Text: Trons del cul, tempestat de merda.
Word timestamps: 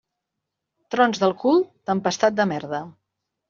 Trons 0.95 1.21
del 1.25 1.37
cul, 1.45 1.63
tempestat 1.93 2.41
de 2.43 2.51
merda. 2.57 2.85